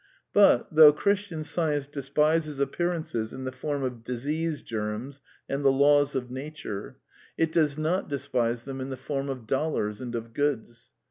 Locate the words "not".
7.77-8.09